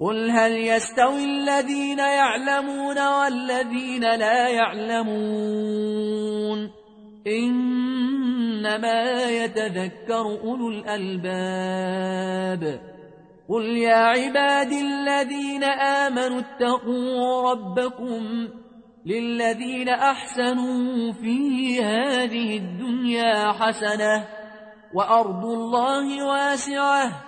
[0.00, 5.98] قل هل يستوي الذين يعلمون والذين لا يعلمون
[7.26, 11.78] إنما يتذكر أولو الألباب
[13.48, 18.48] قل يا عباد الذين آمنوا اتقوا ربكم
[19.06, 24.24] للذين أحسنوا في هذه الدنيا حسنة
[24.94, 27.27] وأرض الله واسعة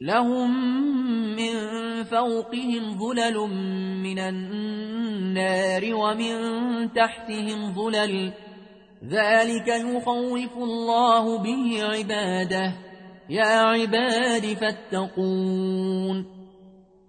[0.00, 0.50] لهم
[1.36, 1.54] من
[2.04, 3.36] فوقهم ظلل
[4.02, 6.36] من النار ومن
[6.92, 8.32] تحتهم ظلل.
[9.04, 12.72] ذلك يخوف الله به عباده.
[13.30, 16.36] يا عباد فاتقون.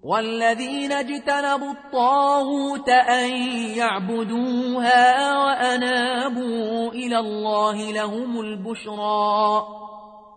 [0.04, 3.30] والذين اجتنبوا الطاغوت أن
[3.78, 9.68] يعبدوها وأنابوا إلى الله لهم البشرى.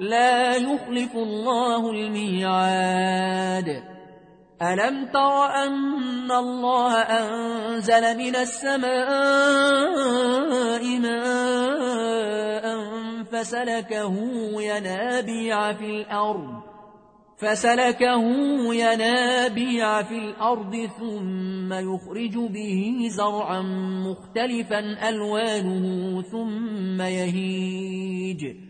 [0.00, 3.68] لا يخلف الله الميعاد.
[4.62, 9.70] ألم تر أن الله أنزل من السماء
[10.98, 12.64] ماء
[13.24, 14.14] فسلكه
[14.60, 16.62] ينابيع في الأرض
[17.38, 18.24] فسلكه
[18.74, 23.62] ينابيع في الأرض ثم يخرج به زرعا
[24.06, 28.69] مختلفا ألوانه ثم يهيج.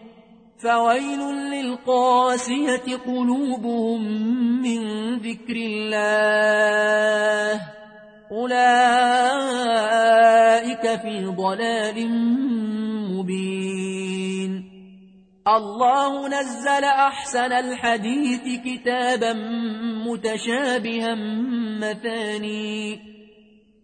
[0.63, 1.21] فويل
[1.51, 4.01] للقاسية قلوبهم
[4.61, 4.81] من
[5.15, 7.61] ذكر الله.
[8.31, 8.61] أولئك
[11.01, 12.09] في ضلال
[13.11, 14.51] مبين.
[15.47, 19.33] الله نزل أحسن الحديث كتابا
[20.07, 21.15] متشابها
[21.81, 23.10] مثاني.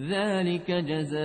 [0.00, 1.20] ذلك جزاء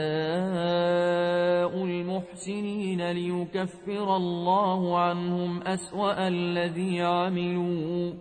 [1.83, 8.13] المحسنين ليكفر الله عنهم أسوأ الذي عملوا.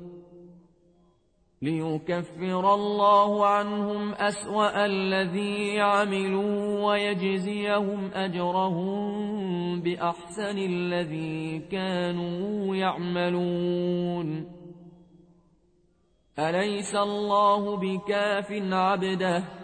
[1.63, 14.47] ليكفر الله عنهم أسوأ الذي عملوا ويجزيهم أجرهم بأحسن الذي كانوا يعملون.
[16.39, 19.64] أليس الله بكاف عبده؟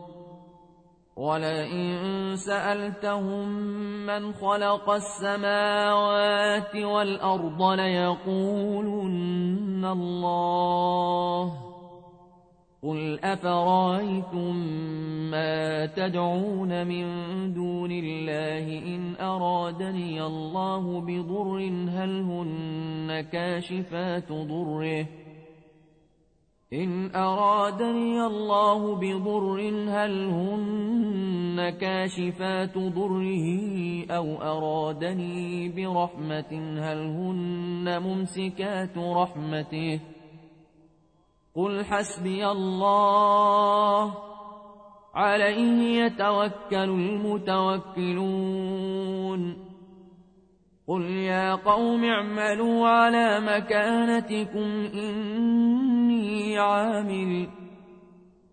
[1.21, 3.47] ولئن سألتهم
[4.05, 9.25] من خلق السماوات والأرض ليقولن
[9.85, 11.53] الله
[12.83, 14.55] قل أفرأيتم
[15.31, 17.05] ما تدعون من
[17.53, 21.57] دون الله إن أرادني الله بضر
[21.89, 25.05] هل هن كاشفات ضره
[26.73, 31.00] إن أرادني الله بضر هل هن
[31.69, 33.45] كاشفات ضره
[34.11, 39.99] أو أرادني برحمة هل هن ممسكات رحمته؟
[41.55, 44.13] قل حسبي الله
[45.15, 48.41] عليه يتوكل المتوكلون.
[50.87, 57.47] قل يا قوم اعملوا على مكانتكم إني عامل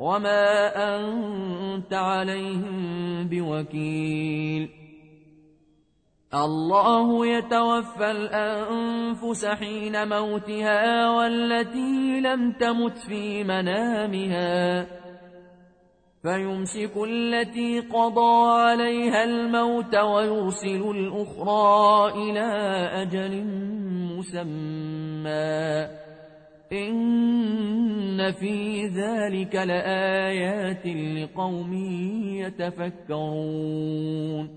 [0.00, 4.70] وما أنت عليهم بوكيل.
[6.34, 14.86] الله يتوفى الأنفس حين موتها والتي لم تمت في منامها.
[16.22, 22.48] فيمسك التي قضى عليها الموت ويرسل الأخرى إلى
[23.02, 23.44] أجل
[24.18, 26.05] مسمى.
[26.72, 31.74] إن في ذلك لآيات لقوم
[32.36, 34.50] يتفكرون.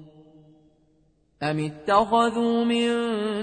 [1.43, 2.89] أم اتخذوا من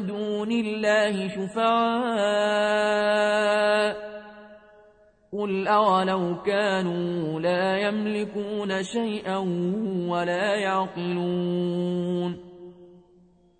[0.07, 2.47] دون الله شفعاء؟
[5.33, 9.37] قل أولو كانوا لا يملكون شيئا
[10.09, 12.37] ولا يعقلون.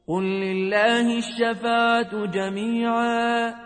[0.09, 3.66] قل لله الشفاعة جميعا.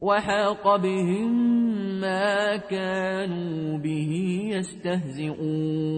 [0.00, 1.32] وحاق بهم
[2.00, 5.88] ما كانوا به يستهزئون.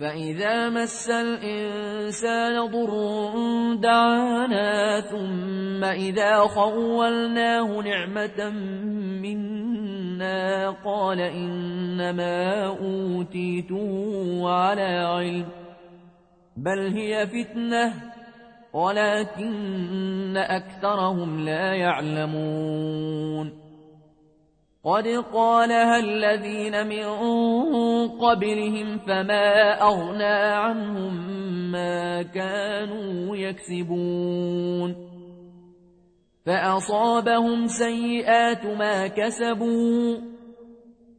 [0.00, 2.92] فإذا مس الإنسان ضر
[3.76, 8.50] دعانا ثم إذا خولناه نعمة
[9.22, 15.46] منا قال إنما أوتيته على علم
[16.56, 18.11] بل هي فتنة.
[18.72, 23.62] ولكن أكثرهم لا يعلمون.
[24.84, 27.04] قد قالها الذين من
[28.08, 31.12] قبلهم فما أغنى عنهم
[31.72, 35.12] ما كانوا يكسبون.
[36.46, 40.31] فأصابهم سيئات ما كسبوا.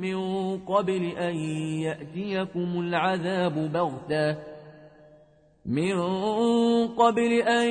[0.00, 0.16] من
[0.58, 1.36] قبل أن
[1.82, 4.36] يأتيكم العذاب بغتة.
[5.66, 5.98] من
[6.88, 7.66] قبل أن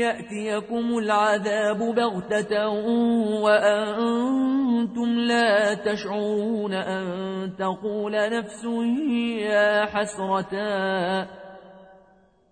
[0.00, 2.68] يأتيكم العذاب بغتة
[3.42, 8.64] وأنتم لا تشعرون أن تقول نفس
[9.40, 11.41] يا حسرتاً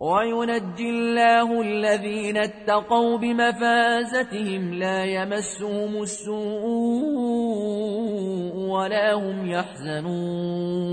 [0.00, 6.66] وينجي الله الذين اتقوا بمفازتهم لا يمسهم السوء
[8.56, 10.90] ولا هم يحزنون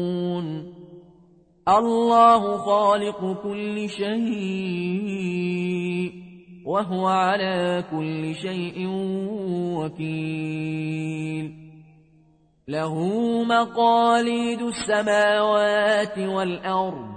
[1.67, 5.37] الله خالق كل شيء
[6.65, 8.87] وهو على كل شيء
[9.77, 11.53] وكيل
[12.67, 12.95] له
[13.43, 17.16] مقاليد السماوات والأرض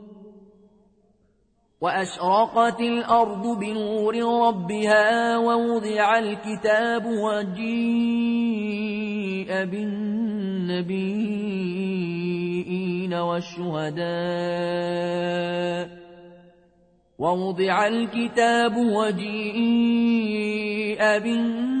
[1.81, 4.15] وأشرقت الأرض بنور
[4.47, 7.71] ربها ووضع الكتاب وجيء
[9.65, 11.13] بالنبيين
[13.13, 14.01] والشهداء
[17.19, 20.01] ووضع الكتاب وجيء
[20.99, 21.80] بالنبيين